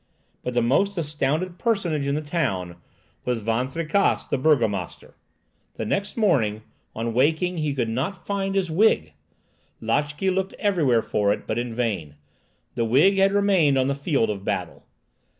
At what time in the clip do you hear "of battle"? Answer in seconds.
14.31-14.87